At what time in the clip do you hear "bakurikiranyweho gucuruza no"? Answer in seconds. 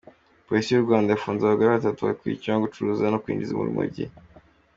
2.07-3.21